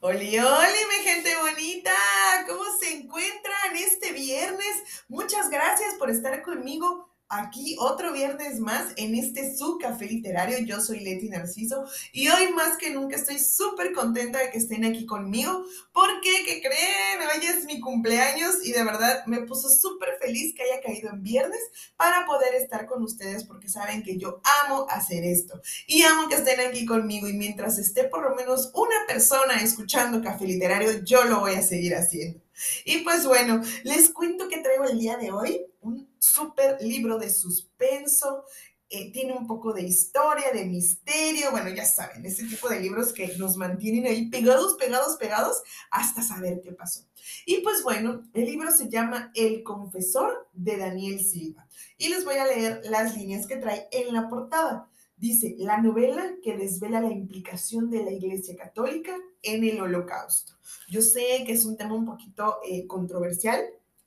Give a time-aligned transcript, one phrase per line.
[0.00, 1.92] Oli, oli, mi gente bonita,
[2.46, 5.04] ¿cómo se encuentran este viernes?
[5.08, 10.58] Muchas gracias por estar conmigo aquí otro viernes más en este su café literario.
[10.58, 14.84] Yo soy Leti Narciso y hoy más que nunca estoy súper contenta de que estén
[14.84, 17.20] aquí conmigo porque, ¿qué creen?
[17.20, 21.22] Hoy es mi cumpleaños y de verdad me puso súper feliz que haya caído en
[21.22, 21.60] viernes
[21.96, 26.36] para poder estar con ustedes porque saben que yo amo hacer esto y amo que
[26.36, 31.24] estén aquí conmigo y mientras esté por lo menos una persona escuchando café literario, yo
[31.24, 32.40] lo voy a seguir haciendo.
[32.84, 37.30] Y pues bueno, les cuento que traigo el día de hoy un súper libro de
[37.30, 38.44] suspenso.
[38.90, 43.12] Eh, tiene un poco de historia, de misterio, bueno, ya saben, ese tipo de libros
[43.12, 47.04] que nos mantienen ahí pegados, pegados, pegados, hasta saber qué pasó.
[47.46, 51.66] Y pues bueno, el libro se llama El confesor de Daniel Silva.
[51.96, 54.88] Y les voy a leer las líneas que trae en la portada.
[55.16, 60.54] Dice, la novela que desvela la implicación de la Iglesia Católica en el Holocausto.
[60.88, 63.64] Yo sé que es un tema un poquito eh, controversial,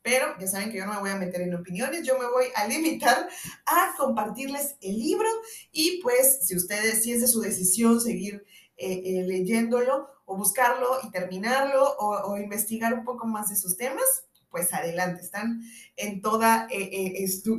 [0.08, 2.46] pero ya saben que yo no me voy a meter en opiniones, yo me voy
[2.56, 3.28] a limitar
[3.66, 5.28] a compartirles el libro
[5.74, 8.46] y pues si ustedes, si es de su decisión seguir
[8.78, 14.06] eh, eh, leyéndolo o buscarlo y terminarlo o, investigar un poco más de sus temas,
[14.50, 15.62] pues adelante, están
[15.98, 16.70] en toda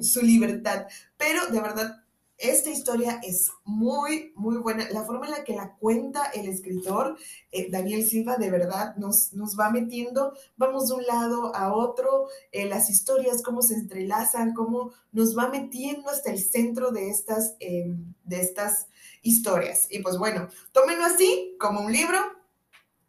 [0.00, 0.86] su libertad.
[1.18, 2.02] Pero de verdad,
[2.38, 4.88] esta historia es muy, muy buena.
[4.90, 7.18] La forma en la que la cuenta el escritor,
[7.50, 12.28] eh, Daniel Silva, de verdad nos, nos va metiendo, vamos de un lado a otro,
[12.52, 17.56] eh, las historias, cómo se entrelazan, cómo nos va metiendo hasta el centro de estas,
[17.58, 18.86] em, de estas
[19.22, 19.88] historias.
[19.90, 22.18] Y pues bueno, tómenlo así como un libro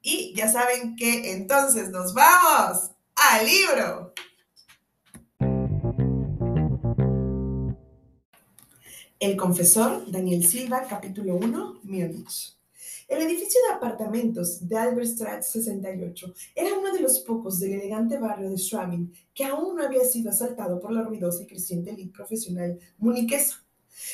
[0.02, 4.14] y ya saben que entonces nos vamos al libro.
[9.20, 12.58] El confesor, Daniel Silva, capítulo 1, Múnich.
[13.06, 18.50] El edificio de apartamentos de Albertstraat 68 era uno de los pocos del elegante barrio
[18.50, 22.80] de Schwabing que aún no había sido asaltado por la ruidosa y creciente elite profesional
[22.98, 23.62] muniquesa.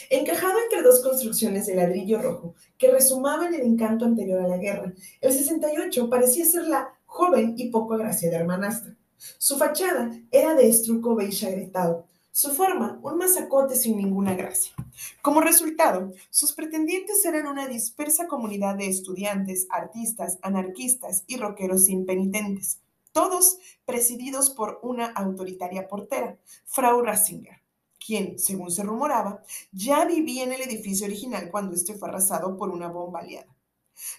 [0.09, 4.91] Encajado entre dos construcciones de ladrillo rojo que resumaban el encanto anterior a la guerra,
[5.21, 8.95] el 68 parecía ser la joven y poco agraciada hermanastra.
[9.37, 14.73] Su fachada era de estruco beige agrietado, su forma, un masacote sin ninguna gracia.
[15.21, 22.81] Como resultado, sus pretendientes eran una dispersa comunidad de estudiantes, artistas, anarquistas y rockeros impenitentes,
[23.13, 27.61] todos presididos por una autoritaria portera, Frau Ratzinger,
[28.05, 29.41] quien, según se rumoraba,
[29.71, 33.55] ya vivía en el edificio original cuando este fue arrasado por una bomba aliada.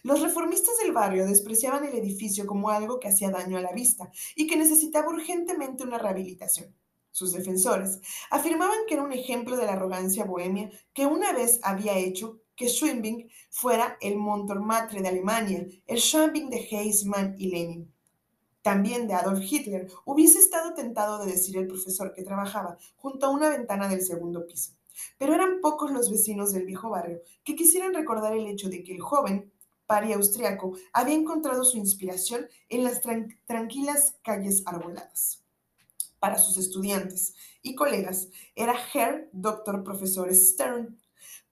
[0.03, 4.11] Los reformistas del barrio despreciaban el edificio como algo que hacía daño a la vista
[4.35, 6.75] y que necesitaba urgentemente una rehabilitación
[7.17, 11.97] sus defensores, afirmaban que era un ejemplo de la arrogancia bohemia que una vez había
[11.97, 17.91] hecho que Schwinbing fuera el Montmartre de Alemania, el Schwabing de Heisman y Lenin.
[18.61, 23.31] También de Adolf Hitler hubiese estado tentado de decir el profesor que trabajaba junto a
[23.31, 24.73] una ventana del segundo piso.
[25.17, 28.93] Pero eran pocos los vecinos del viejo barrio que quisieran recordar el hecho de que
[28.93, 29.51] el joven,
[29.87, 33.01] pari austriaco, había encontrado su inspiración en las
[33.47, 35.46] tranquilas calles arboladas
[36.19, 39.83] para sus estudiantes y colegas era Herr Dr.
[39.85, 40.99] Profesor Stern.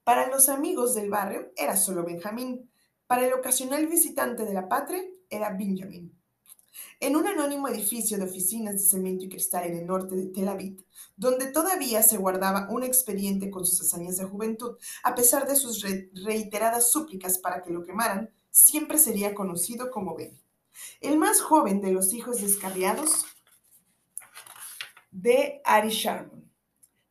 [0.05, 2.71] Para los amigos del barrio era solo Benjamín.
[3.07, 6.13] Para el ocasional visitante de la patria era Benjamin.
[7.01, 10.49] En un anónimo edificio de oficinas de cemento y cristal en el norte de Tel
[10.49, 10.85] Aviv,
[11.17, 15.85] donde todavía se guardaba un expediente con sus hazañas de juventud, a pesar de sus
[16.15, 20.41] reiteradas súplicas para que lo quemaran, siempre sería conocido como Ben.
[21.01, 23.25] El más joven de los hijos descarriados
[25.15, 26.45] de Ari Sharman.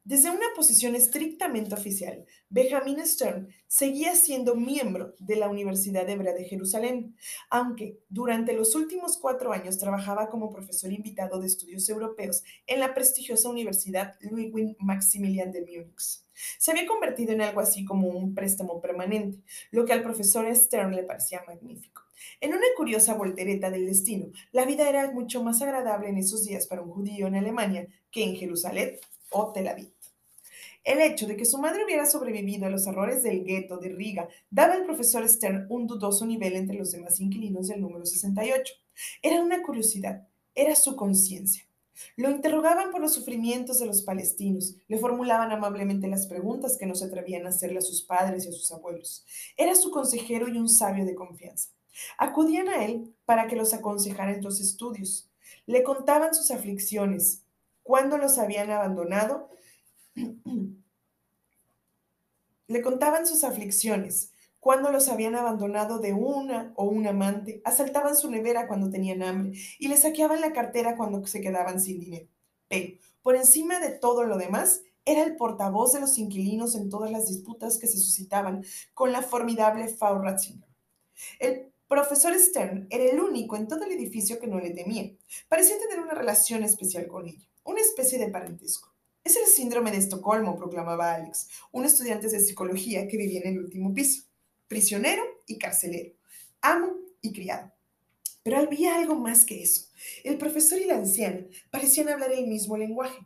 [0.03, 6.43] Desde una posición estrictamente oficial, Benjamin Stern seguía siendo miembro de la Universidad Hebrea de
[6.43, 7.15] Jerusalén,
[7.49, 12.93] aunque durante los últimos cuatro años trabajaba como profesor invitado de estudios europeos en la
[12.93, 16.19] prestigiosa Universidad Ludwig Maximilian de Múnich.
[16.59, 19.41] Se había convertido en algo así como un préstamo permanente,
[19.71, 22.01] lo que al profesor Stern le parecía magnífico.
[22.41, 26.67] En una curiosa voltereta del destino, la vida era mucho más agradable en esos días
[26.67, 28.97] para un judío en Alemania que en Jerusalén
[29.31, 29.91] o Tel Aviv.
[30.83, 34.27] El hecho de que su madre hubiera sobrevivido a los errores del gueto de Riga
[34.49, 38.73] daba al profesor Stern un dudoso nivel entre los demás inquilinos del número 68.
[39.21, 41.65] Era una curiosidad, era su conciencia.
[42.17, 46.95] Lo interrogaban por los sufrimientos de los palestinos, le formulaban amablemente las preguntas que no
[46.95, 49.23] se atrevían a hacerle a sus padres y a sus abuelos.
[49.55, 51.69] Era su consejero y un sabio de confianza.
[52.17, 55.29] Acudían a él para que los aconsejara en los estudios.
[55.65, 57.43] Le contaban sus aflicciones,
[57.83, 59.49] cuando los habían abandonado.
[62.67, 68.31] Le contaban sus aflicciones, cuando los habían abandonado de una o un amante, asaltaban su
[68.31, 72.29] nevera cuando tenían hambre y le saqueaban la cartera cuando se quedaban sin dinero.
[72.69, 77.11] Pero, por encima de todo lo demás, era el portavoz de los inquilinos en todas
[77.11, 78.63] las disputas que se suscitaban
[78.93, 80.69] con la formidable Frau Ratzinger.
[81.93, 85.11] Profesor Stern era el único en todo el edificio que no le temía.
[85.47, 88.91] Parecía tener una relación especial con ella, una especie de parentesco.
[89.23, 93.59] Es el síndrome de Estocolmo, proclamaba Alex, un estudiante de psicología que vivía en el
[93.59, 94.23] último piso.
[94.67, 96.15] Prisionero y carcelero,
[96.61, 97.71] amo y criado.
[98.41, 99.85] Pero había algo más que eso.
[100.23, 103.19] El profesor y la anciana parecían hablar el mismo lenguaje.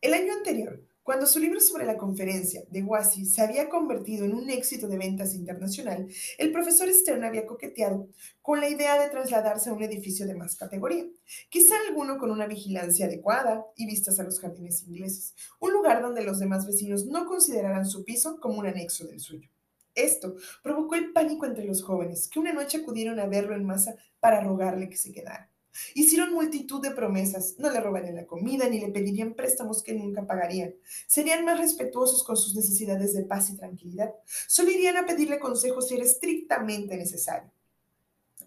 [0.00, 4.34] El año anterior, cuando su libro sobre la conferencia de Wasi se había convertido en
[4.34, 6.06] un éxito de ventas internacional,
[6.36, 8.10] el profesor Stern había coqueteado
[8.42, 11.06] con la idea de trasladarse a un edificio de más categoría,
[11.48, 16.22] quizá alguno con una vigilancia adecuada y vistas a los jardines ingleses, un lugar donde
[16.22, 19.48] los demás vecinos no consideraran su piso como un anexo del suyo.
[19.94, 23.96] Esto provocó el pánico entre los jóvenes, que una noche acudieron a verlo en masa
[24.20, 25.50] para rogarle que se quedara.
[25.94, 30.26] Hicieron multitud de promesas, no le robarían la comida ni le pedirían préstamos que nunca
[30.26, 30.74] pagarían.
[31.06, 34.12] Serían más respetuosos con sus necesidades de paz y tranquilidad.
[34.46, 37.50] Solo irían a pedirle consejos si era estrictamente necesario.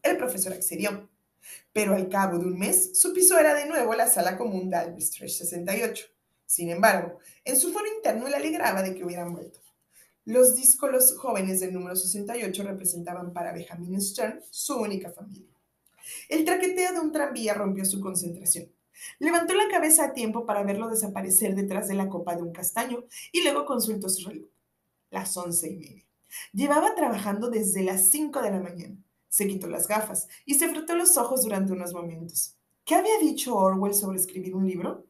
[0.04, 1.10] El profesor accedió,
[1.74, 4.78] pero al cabo de un mes su piso era de nuevo la sala común de
[4.78, 6.06] Albert 68.
[6.46, 9.62] Sin embargo, en su foro interno le alegraba de que hubieran vuelto.
[10.26, 15.48] Los díscolos jóvenes del número 68 representaban para Benjamin Stern su única familia.
[16.30, 18.72] El traqueteo de un tranvía rompió su concentración.
[19.20, 23.06] Levantó la cabeza a tiempo para verlo desaparecer detrás de la copa de un castaño
[23.32, 24.50] y luego consultó su reloj.
[25.10, 26.06] Las once y media.
[26.54, 28.96] Llevaba trabajando desde las cinco de la mañana.
[29.28, 32.56] Se quitó las gafas y se frotó los ojos durante unos momentos.
[32.86, 35.06] ¿Qué había dicho Orwell sobre escribir un libro?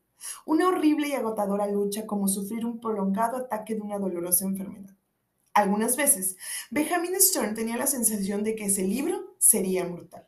[0.46, 4.96] Una horrible y agotadora lucha como sufrir un prolongado ataque de una dolorosa enfermedad.
[5.54, 6.38] Algunas veces,
[6.70, 10.28] Benjamin Stern tenía la sensación de que ese libro sería mortal.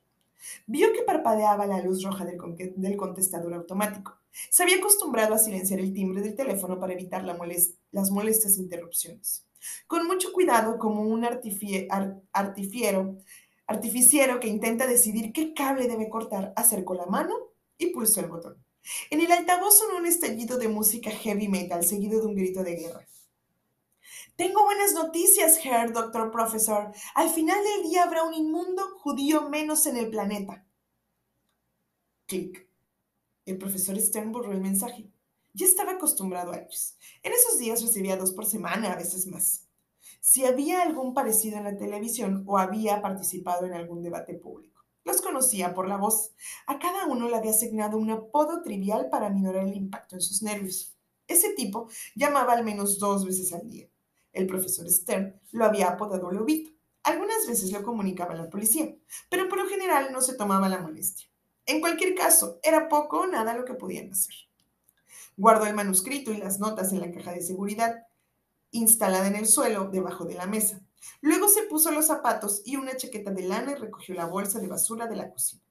[0.68, 4.18] Vio que parpadeaba la luz roja del, contestador automático.
[4.50, 9.46] Se había acostumbrado a silenciar el timbre del teléfono para evitar las molestas interrupciones.
[9.88, 13.20] Con mucho cuidado, como un artificiero
[14.40, 17.34] que intenta decidir qué cable debe cortar, acercó la mano
[17.78, 18.58] y pulsó el botón.
[19.10, 22.76] En el altavoz sonó un estallido de música heavy metal seguido de un grito de
[22.76, 23.08] guerra.
[24.36, 26.92] Tengo buenas noticias, Herr, doctor profesor.
[27.14, 30.66] Al final del día habrá un inmundo judío menos en el planeta.
[32.26, 32.68] Clic.
[33.46, 35.08] El profesor Stern borró el mensaje.
[35.54, 36.98] Ya estaba acostumbrado a ellos.
[37.22, 39.68] En esos días recibía dos por semana, a veces más.
[40.20, 44.84] Si había algún parecido en la televisión o había participado en algún debate público.
[45.04, 46.34] Los conocía por la voz.
[46.66, 50.42] A cada uno le había asignado un apodo trivial para minorar el impacto en sus
[50.42, 50.98] nervios.
[51.28, 53.93] Ese tipo llamaba al menos dos veces al día.
[54.34, 56.72] El profesor Stern lo había apodado Lobito.
[57.04, 58.94] Algunas veces lo comunicaba a la policía,
[59.30, 61.28] pero por lo general no se tomaba la molestia.
[61.66, 64.34] En cualquier caso, era poco o nada lo que podían hacer.
[65.38, 68.08] Guardó el manuscrito y las notas en la caja de seguridad,
[68.72, 70.82] instalada en el suelo debajo de la mesa.
[71.22, 74.68] Luego se puso los zapatos y una chaqueta de lana y recogió la bolsa de
[74.68, 75.62] basura de la cocina.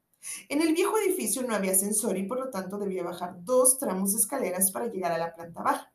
[0.48, 4.12] En el viejo edificio no había ascensor y por lo tanto debía bajar dos tramos
[4.12, 5.91] de escaleras para llegar a la planta baja.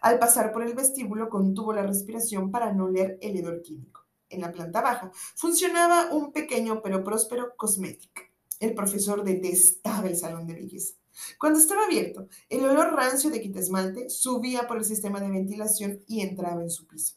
[0.00, 4.06] Al pasar por el vestíbulo contuvo la respiración para no leer el hedor químico.
[4.28, 8.22] En la planta baja funcionaba un pequeño pero próspero cosmético.
[8.58, 10.94] El profesor detestaba el salón de belleza.
[11.38, 16.20] Cuando estaba abierto, el olor rancio de quitasmalte subía por el sistema de ventilación y
[16.20, 17.16] entraba en su piso.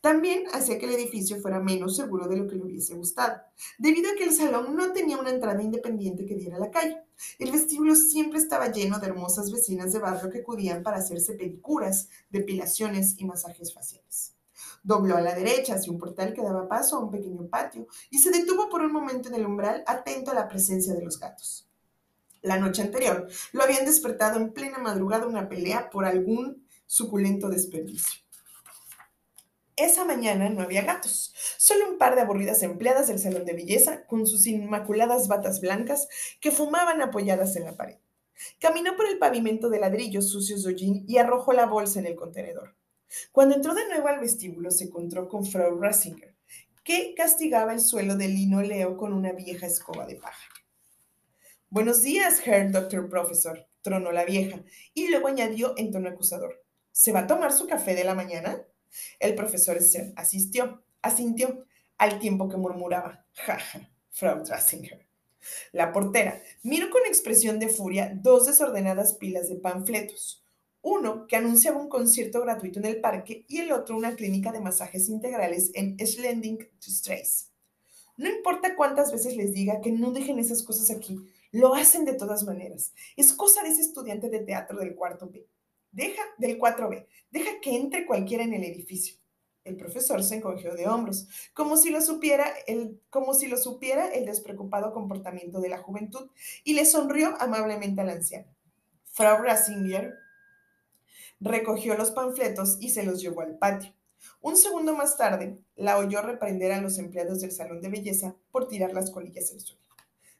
[0.00, 3.40] También hacía que el edificio fuera menos seguro de lo que le hubiese gustado,
[3.78, 7.02] debido a que el salón no tenía una entrada independiente que diera a la calle.
[7.38, 12.08] El vestíbulo siempre estaba lleno de hermosas vecinas de barrio que acudían para hacerse pedicuras,
[12.30, 14.34] depilaciones y masajes faciales.
[14.82, 18.18] Dobló a la derecha hacia un portal que daba paso a un pequeño patio y
[18.18, 21.68] se detuvo por un momento en el umbral atento a la presencia de los gatos.
[22.42, 28.27] La noche anterior lo habían despertado en plena madrugada una pelea por algún suculento desperdicio.
[29.78, 34.04] Esa mañana no había gatos, solo un par de aburridas empleadas del salón de belleza
[34.06, 36.08] con sus inmaculadas batas blancas
[36.40, 37.98] que fumaban apoyadas en la pared.
[38.58, 42.16] Caminó por el pavimento de ladrillos sucios de hollín y arrojó la bolsa en el
[42.16, 42.74] contenedor.
[43.30, 46.34] Cuando entró de nuevo al vestíbulo se encontró con Frau Rasinger,
[46.82, 50.48] que castigaba el suelo de linoleo con una vieja escoba de paja.
[51.70, 54.60] Buenos días, Herr Doctor Professor, tronó la vieja,
[54.92, 56.64] y luego añadió en tono acusador.
[56.90, 58.64] ¿Se va a tomar su café de la mañana?
[59.18, 61.64] El profesor Stern asistió, asintió,
[61.98, 65.06] al tiempo que murmuraba, jaja, Frau Drasinger.
[65.72, 70.44] La portera miró con expresión de furia dos desordenadas pilas de panfletos.
[70.80, 74.60] Uno que anunciaba un concierto gratuito en el parque y el otro una clínica de
[74.60, 77.50] masajes integrales en Schlending to Strays.
[78.16, 81.18] No importa cuántas veces les diga que no dejen esas cosas aquí,
[81.52, 82.92] lo hacen de todas maneras.
[83.16, 85.46] Es cosa de ese estudiante de teatro del cuarto B.
[85.98, 89.16] Deja, del 4B, deja que entre cualquiera en el edificio.
[89.64, 94.06] El profesor se encogió de hombros, como si lo supiera el, como si lo supiera
[94.14, 96.30] el despreocupado comportamiento de la juventud,
[96.62, 98.46] y le sonrió amablemente al anciano.
[99.06, 100.14] Frau Rasinger
[101.40, 103.92] recogió los panfletos y se los llevó al patio.
[104.40, 108.68] Un segundo más tarde, la oyó reprender a los empleados del salón de belleza por
[108.68, 109.87] tirar las colillas del suelo.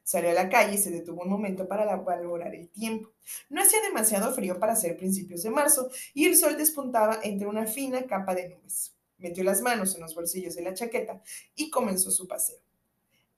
[0.09, 3.11] Salió a la calle y se detuvo un momento para valorar el tiempo.
[3.47, 7.67] No hacía demasiado frío para ser principios de marzo y el sol despuntaba entre una
[7.67, 8.95] fina capa de nubes.
[9.19, 11.21] Metió las manos en los bolsillos de la chaqueta
[11.53, 12.57] y comenzó su paseo.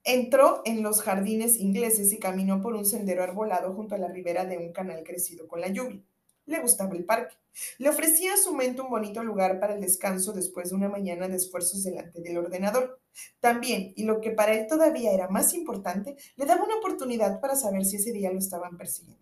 [0.05, 4.45] Entró en los jardines ingleses y caminó por un sendero arbolado junto a la ribera
[4.45, 6.01] de un canal crecido con la lluvia.
[6.45, 7.35] Le gustaba el parque.
[7.77, 11.27] Le ofrecía a su mente un bonito lugar para el descanso después de una mañana
[11.27, 12.99] de esfuerzos delante del ordenador.
[13.39, 17.55] También, y lo que para él todavía era más importante, le daba una oportunidad para
[17.55, 19.21] saber si ese día lo estaban persiguiendo.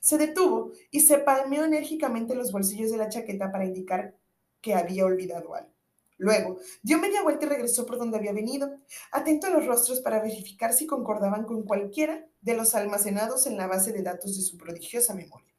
[0.00, 4.16] Se detuvo y se palmeó enérgicamente los bolsillos de la chaqueta para indicar
[4.60, 5.72] que había olvidado algo.
[6.18, 8.78] Luego, dio media vuelta y regresó por donde había venido,
[9.10, 13.66] atento a los rostros para verificar si concordaban con cualquiera de los almacenados en la
[13.66, 15.51] base de datos de su prodigiosa memoria.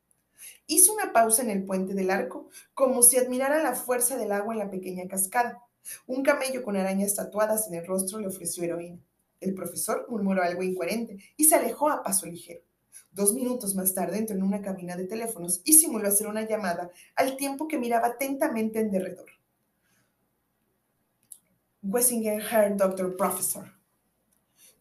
[0.67, 4.53] Hizo una pausa en el puente del arco, como si admirara la fuerza del agua
[4.53, 5.61] en la pequeña cascada.
[6.07, 8.99] Un camello con arañas tatuadas en el rostro le ofreció heroína.
[9.41, 12.61] El profesor murmuró algo incoherente y se alejó a paso ligero.
[13.11, 16.89] Dos minutos más tarde entró en una cabina de teléfonos y simuló hacer una llamada
[17.15, 19.29] al tiempo que miraba atentamente en derredor.
[21.83, 23.65] Wessinger Herr Doctor Professor.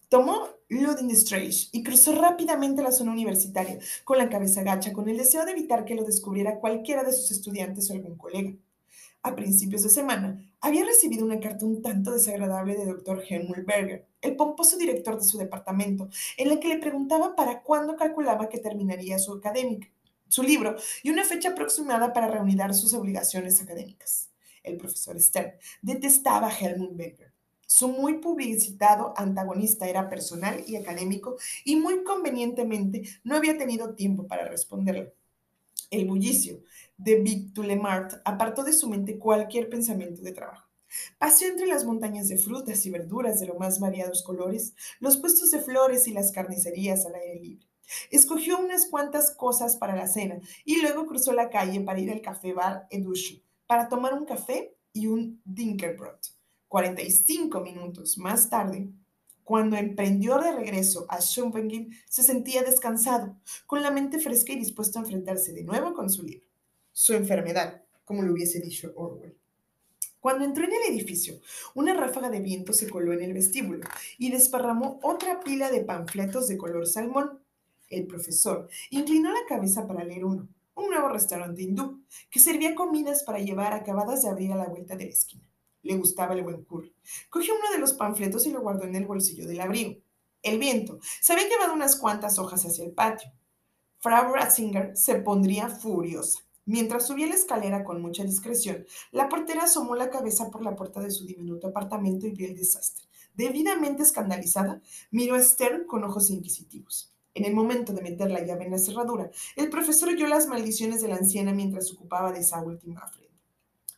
[0.08, 5.18] Tomó Luding Strange y cruzó rápidamente la zona universitaria, con la cabeza gacha, con el
[5.18, 8.54] deseo de evitar que lo descubriera cualquiera de sus estudiantes o algún colega.
[9.22, 13.22] A principios de semana, había recibido una carta un tanto desagradable de Dr.
[13.28, 17.94] Helmut Berger, el pomposo director de su departamento, en la que le preguntaba para cuándo
[17.94, 19.88] calculaba que terminaría su académica,
[20.28, 24.30] su libro y una fecha aproximada para reunir sus obligaciones académicas.
[24.62, 25.52] El profesor Stern
[25.82, 27.31] detestaba a Helmut Berger
[27.72, 34.26] su muy publicitado antagonista era personal y académico y muy convenientemente no había tenido tiempo
[34.26, 35.14] para responderle.
[35.90, 36.60] El bullicio
[36.98, 40.68] de Vic Tulemart apartó de su mente cualquier pensamiento de trabajo.
[41.16, 45.50] Paseó entre las montañas de frutas y verduras de los más variados colores, los puestos
[45.50, 47.66] de flores y las carnicerías al aire libre.
[48.10, 52.20] Escogió unas cuantas cosas para la cena y luego cruzó la calle para ir al
[52.20, 56.41] café bar Edushu para tomar un café y un Dinkelbrot
[56.72, 58.88] 45 minutos más tarde,
[59.44, 63.36] cuando emprendió de regreso a Schumpeter, se sentía descansado,
[63.66, 66.46] con la mente fresca y dispuesto a enfrentarse de nuevo con su libro.
[66.90, 69.36] Su enfermedad, como lo hubiese dicho Orwell.
[70.18, 71.42] Cuando entró en el edificio,
[71.74, 73.86] una ráfaga de viento se coló en el vestíbulo
[74.16, 77.38] y desparramó otra pila de panfletos de color salmón.
[77.88, 83.24] El profesor inclinó la cabeza para leer uno, un nuevo restaurante hindú, que servía comidas
[83.24, 85.51] para llevar acabadas de abrir a la vuelta de la esquina.
[85.82, 86.94] Le gustaba el buen curry.
[87.28, 90.00] Cogió uno de los panfletos y lo guardó en el bolsillo del abrigo.
[90.42, 93.30] El viento se había llevado unas cuantas hojas hacia el patio.
[93.98, 96.40] Frau Ratzinger se pondría furiosa.
[96.64, 101.00] Mientras subía la escalera con mucha discreción, la portera asomó la cabeza por la puerta
[101.00, 103.06] de su diminuto apartamento y vio el desastre.
[103.34, 107.12] Debidamente escandalizada, miró a Stern con ojos inquisitivos.
[107.34, 111.00] En el momento de meter la llave en la cerradura, el profesor oyó las maldiciones
[111.00, 113.10] de la anciana mientras ocupaba de esa última.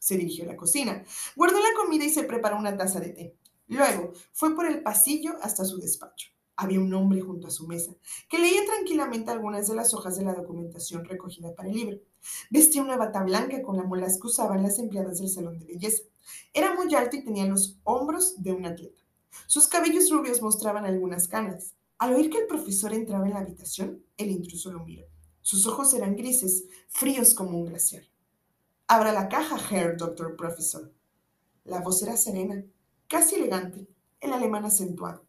[0.04, 1.02] Se dirigió a la cocina,
[1.34, 3.38] guardó la comida y se preparó una taza de té.
[3.68, 6.28] Luego fue por el pasillo hasta su despacho.
[6.56, 7.94] Había un hombre junto a su mesa,
[8.28, 12.00] que leía tranquilamente algunas de las hojas de la documentación recogida para el libro.
[12.50, 16.02] Vestía una bata blanca con la molas que usaban las empleadas del salón de belleza.
[16.52, 19.00] Era muy alto y tenía los hombros de un atleta.
[19.46, 21.72] Sus cabellos rubios mostraban algunas canas.
[21.96, 25.06] Al oír que el profesor entraba en la habitación, el intruso lo miró.
[25.40, 28.04] Sus ojos eran grises, fríos como un glaciar.
[28.86, 30.92] Abra la caja, Herr Doctor Professor.
[31.64, 32.62] La voz era serena,
[33.08, 33.86] casi elegante,
[34.20, 35.24] el alemán acentuado.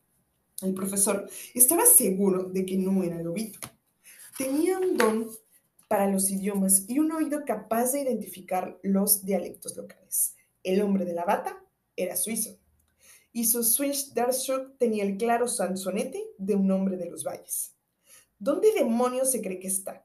[0.61, 3.59] El profesor estaba seguro de que no era lobito.
[4.37, 5.29] Tenía un don
[5.87, 10.35] para los idiomas y un oído capaz de identificar los dialectos locales.
[10.61, 11.63] El hombre de la bata
[11.95, 12.57] era suizo
[13.35, 17.73] y su Swiss Darschuk tenía el claro sansonete de un hombre de los valles.
[18.37, 20.04] ¿Dónde demonios se cree que está?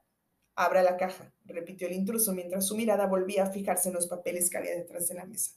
[0.60, 4.50] Abra la caja, repitió el intruso mientras su mirada volvía a fijarse en los papeles
[4.50, 5.52] que había detrás de la mesa.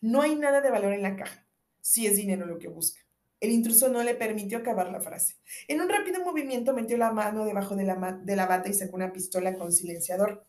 [0.00, 1.46] No hay nada de valor en la caja,
[1.80, 2.98] si es dinero lo que busca.
[3.38, 5.36] El intruso no le permitió acabar la frase.
[5.68, 8.96] En un rápido movimiento metió la mano debajo de la, de la bata y sacó
[8.96, 10.44] una pistola con silenciador.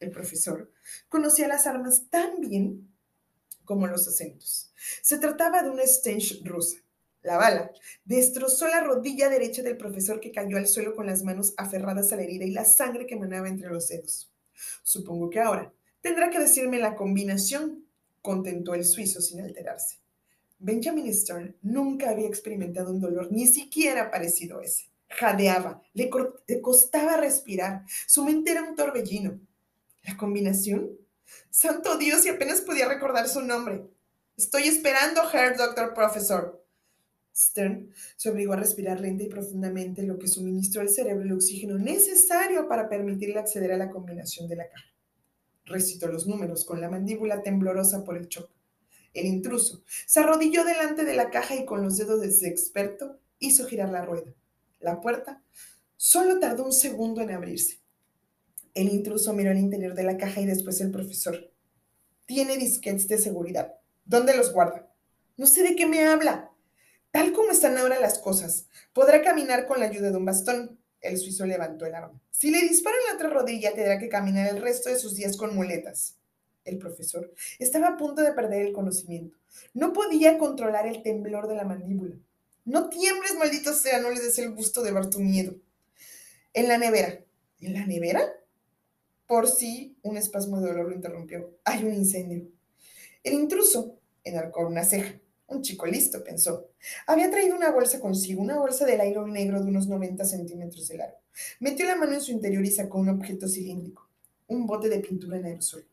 [0.00, 0.72] El profesor
[1.10, 2.96] conocía las armas tan bien
[3.66, 4.72] como los acentos.
[5.02, 6.78] Se trataba de una Stench rusa.
[7.22, 7.70] La bala
[8.04, 12.16] destrozó la rodilla derecha del profesor que cayó al suelo con las manos aferradas a
[12.16, 14.32] la herida y la sangre que manaba entre los dedos.
[14.82, 17.86] Supongo que ahora tendrá que decirme la combinación,
[18.20, 19.98] contentó el suizo sin alterarse.
[20.58, 24.92] Benjamin Stern nunca había experimentado un dolor ni siquiera parecido a ese.
[25.08, 26.08] Jadeaba, le,
[26.60, 29.40] costaba respirar, su mente era un torbellino.
[30.04, 30.90] ¿La combinación?
[31.50, 33.84] Santo Dios, y apenas podía recordar su nombre.
[34.36, 36.61] Estoy esperando, Herr Doctor Professor.
[37.34, 41.78] Stern se obligó a respirar lenta y profundamente, lo que suministró al cerebro el oxígeno
[41.78, 44.92] necesario para permitirle acceder a la combinación de la caja.
[45.64, 48.50] Recitó los números con la mandíbula temblorosa por el shock.
[49.14, 53.18] El intruso se arrodilló delante de la caja y con los dedos de su experto
[53.38, 54.32] hizo girar la rueda.
[54.80, 55.42] La puerta
[55.96, 57.80] solo tardó un segundo en abrirse.
[58.74, 61.52] El intruso miró el interior de la caja y después el profesor.
[62.26, 63.74] Tiene disquetes de seguridad.
[64.04, 64.90] ¿Dónde los guarda?
[65.36, 66.51] No sé de qué me habla.
[67.12, 70.80] Tal como están ahora las cosas, podrá caminar con la ayuda de un bastón.
[71.02, 72.18] El suizo levantó el arma.
[72.30, 75.54] Si le disparan la otra rodilla, tendrá que caminar el resto de sus días con
[75.54, 76.16] muletas.
[76.64, 79.36] El profesor estaba a punto de perder el conocimiento.
[79.74, 82.16] No podía controlar el temblor de la mandíbula.
[82.64, 85.54] No tiembles, maldito sea, no les des el gusto de ver tu miedo.
[86.54, 87.22] En la nevera.
[87.60, 88.22] ¿En la nevera?
[89.26, 91.58] Por si un espasmo de dolor lo interrumpió.
[91.64, 92.48] Hay un incendio.
[93.22, 95.21] El intruso enarcó una ceja.
[95.52, 96.70] Un chico listo, pensó.
[97.06, 100.96] Había traído una bolsa consigo, una bolsa de nylon negro de unos 90 centímetros de
[100.96, 101.18] largo.
[101.60, 104.08] Metió la mano en su interior y sacó un objeto cilíndrico,
[104.48, 105.84] un bote de pintura en aerosol.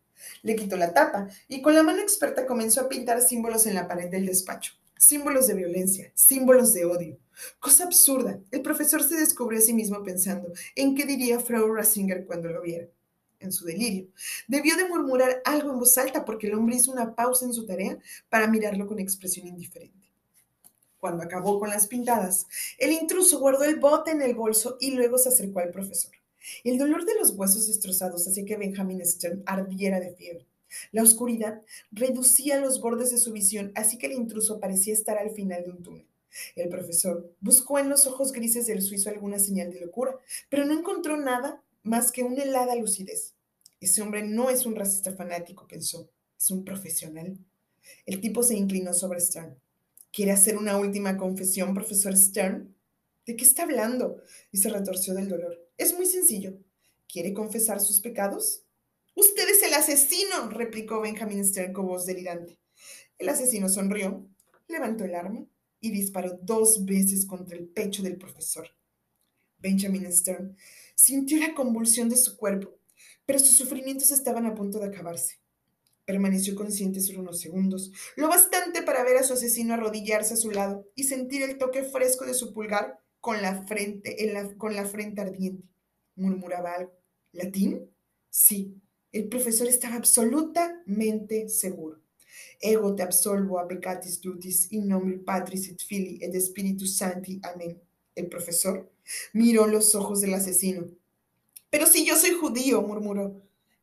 [0.44, 3.88] Le quitó la tapa y con la mano experta comenzó a pintar símbolos en la
[3.88, 4.74] pared del despacho.
[4.98, 7.18] Símbolos de violencia, símbolos de odio.
[7.60, 8.40] Cosa absurda.
[8.52, 12.62] El profesor se descubrió a sí mismo pensando en qué diría Frau Rasinger cuando lo
[12.62, 12.88] viera
[13.40, 14.08] en su delirio.
[14.48, 17.66] Debió de murmurar algo en voz alta porque el hombre hizo una pausa en su
[17.66, 17.98] tarea
[18.30, 20.10] para mirarlo con expresión indiferente.
[21.00, 22.46] Cuando acabó con las pintadas,
[22.78, 26.12] el intruso guardó el bote en el bolso y luego se acercó al profesor.
[26.64, 30.46] El dolor de los huesos destrozados hacía que Benjamin Stern ardiera de fiebre.
[30.92, 31.62] La oscuridad
[31.92, 35.72] reducía los bordes de su visión, así que el intruso parecía estar al final de
[35.72, 36.06] un túnel.
[36.56, 40.16] El profesor buscó en los ojos grises del suizo alguna señal de locura,
[40.50, 43.36] pero no encontró nada más que una helada lucidez.
[43.80, 47.38] Ese hombre no es un racista fanático, pensó, es un profesional.
[48.06, 49.58] El tipo se inclinó sobre Stern.
[50.12, 52.76] ¿Quiere hacer una última confesión, profesor Stern?
[53.26, 54.22] ¿De qué está hablando?
[54.52, 55.70] Y se retorció del dolor.
[55.78, 56.58] Es muy sencillo.
[57.08, 58.64] ¿Quiere confesar sus pecados?
[59.16, 62.60] Usted es el asesino, replicó Benjamin Stern con voz delirante.
[63.18, 64.28] El asesino sonrió,
[64.68, 65.46] levantó el arma
[65.82, 68.70] y disparó dos veces contra el pecho del profesor.
[69.58, 70.56] Benjamin Stern
[71.00, 72.78] sintió la convulsión de su cuerpo,
[73.26, 75.40] pero sus sufrimientos estaban a punto de acabarse.
[76.04, 80.52] Permaneció consciente solo unos segundos, lo bastante para ver a su asesino arrodillarse a su
[80.52, 84.86] lado y sentir el toque fresco de su pulgar con la frente, en con la
[84.86, 85.64] frente ardiente.
[86.16, 86.92] Murmuraba algo.
[87.32, 87.90] ¿Latín?
[88.30, 88.76] Sí.
[89.14, 92.02] El profesor estaba absolutamente seguro.
[92.60, 93.66] Ego te absolvo a
[94.22, 97.40] dutis in nomine Patris et Filii et Spiritus Sancti.
[97.44, 97.82] Amén.
[98.16, 98.92] El profesor
[99.34, 100.88] miró los ojos del asesino.
[101.70, 103.42] Pero si yo soy judío, murmuró.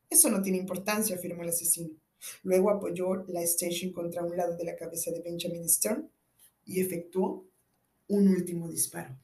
[0.09, 1.89] Eso no tiene importancia, afirmó el asesino.
[2.43, 6.09] Luego apoyó la station contra un lado de la cabeza de Benjamin Stern
[6.65, 7.45] y efectuó
[8.07, 9.17] un último disparo.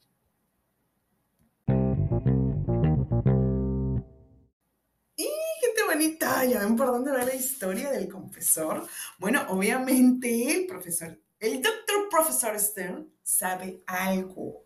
[5.16, 5.26] Y
[5.60, 8.86] gente bonita, ya ven por dónde va la historia del confesor.
[9.18, 14.64] Bueno, obviamente el profesor, el doctor profesor Stern sabe algo.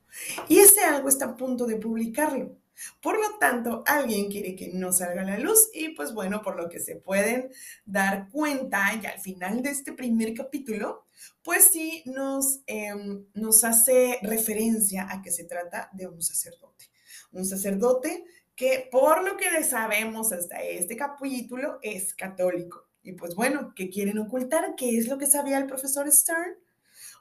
[0.49, 2.57] Y ese algo está a punto de publicarlo.
[3.03, 6.57] Por lo tanto, alguien quiere que no salga a la luz y pues bueno, por
[6.57, 7.51] lo que se pueden
[7.85, 11.07] dar cuenta ya al final de este primer capítulo,
[11.43, 16.85] pues sí nos, em, nos hace referencia a que se trata de un sacerdote.
[17.33, 22.88] Un sacerdote que por lo que sabemos hasta este capítulo es católico.
[23.03, 24.75] Y pues bueno, ¿qué quieren ocultar?
[24.77, 26.57] ¿Qué es lo que sabía el profesor Stern?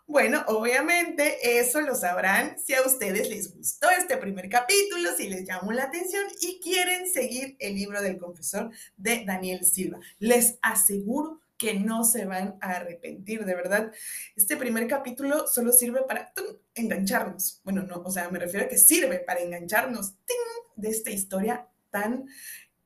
[0.07, 5.45] Bueno, obviamente eso lo sabrán si a ustedes les gustó este primer capítulo, si les
[5.45, 9.99] llamó la atención y quieren seguir el libro del confesor de Daniel Silva.
[10.19, 13.91] Les aseguro que no se van a arrepentir, de verdad.
[14.37, 16.31] Este primer capítulo solo sirve para
[16.73, 17.59] engancharnos.
[17.65, 20.13] Bueno, no, o sea, me refiero a que sirve para engancharnos
[20.77, 22.27] de esta historia tan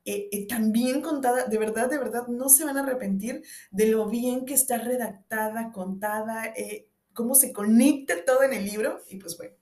[0.04, 3.86] eh, eh, tan bien contada, de verdad, de verdad, no se van a arrepentir de
[3.88, 6.48] lo bien que está redactada, contada.
[6.56, 9.02] Eh, cómo se conecta todo en el libro.
[9.10, 9.54] Y pues bueno,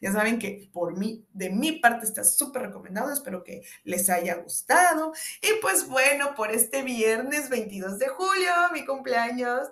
[0.00, 4.36] ya saben que por mí, de mi parte está súper recomendado, espero que les haya
[4.36, 5.12] gustado.
[5.42, 9.68] Y pues bueno, por este viernes 22 de julio, mi cumpleaños,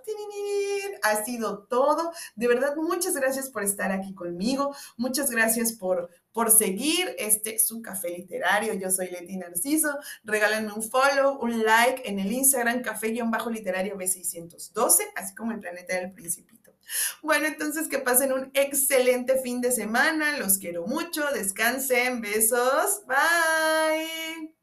[1.02, 2.12] ha sido todo.
[2.36, 7.82] De verdad, muchas gracias por estar aquí conmigo, muchas gracias por por seguir este su
[7.82, 8.72] café literario.
[8.74, 9.98] Yo soy Leti Narciso.
[10.22, 16.12] Regálenme un follow, un like en el Instagram café-literario B612, así como el planeta del
[16.12, 16.57] principito.
[17.22, 20.38] Bueno, entonces que pasen un excelente fin de semana.
[20.38, 21.24] Los quiero mucho.
[21.32, 22.20] Descansen.
[22.20, 23.02] Besos.
[23.06, 24.54] Bye.